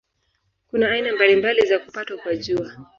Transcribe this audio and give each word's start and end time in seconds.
Kuna 0.69 0.89
aina 0.91 1.15
mbalimbali 1.15 1.65
za 1.67 1.79
kupatwa 1.79 2.17
kwa 2.17 2.35
Jua. 2.35 2.71